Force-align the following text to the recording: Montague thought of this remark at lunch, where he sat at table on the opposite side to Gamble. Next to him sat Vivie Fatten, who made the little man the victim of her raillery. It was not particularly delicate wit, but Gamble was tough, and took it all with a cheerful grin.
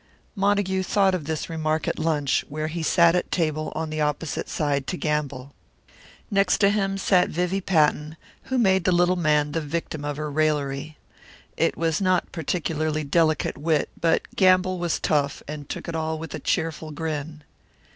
Montague 0.35 0.81
thought 0.81 1.13
of 1.13 1.25
this 1.25 1.47
remark 1.47 1.87
at 1.87 1.99
lunch, 1.99 2.43
where 2.49 2.69
he 2.69 2.81
sat 2.81 3.13
at 3.15 3.29
table 3.31 3.71
on 3.75 3.91
the 3.91 4.01
opposite 4.01 4.49
side 4.49 4.87
to 4.87 4.97
Gamble. 4.97 5.53
Next 6.31 6.57
to 6.57 6.71
him 6.71 6.97
sat 6.97 7.29
Vivie 7.29 7.59
Fatten, 7.59 8.17
who 8.45 8.57
made 8.57 8.85
the 8.85 8.91
little 8.91 9.15
man 9.15 9.51
the 9.51 9.61
victim 9.61 10.03
of 10.03 10.17
her 10.17 10.31
raillery. 10.31 10.97
It 11.55 11.77
was 11.77 12.01
not 12.01 12.31
particularly 12.31 13.03
delicate 13.03 13.59
wit, 13.59 13.91
but 13.95 14.23
Gamble 14.35 14.79
was 14.79 14.99
tough, 14.99 15.43
and 15.47 15.69
took 15.69 15.87
it 15.87 15.93
all 15.93 16.17
with 16.17 16.33
a 16.33 16.39
cheerful 16.39 16.89
grin. 16.89 17.43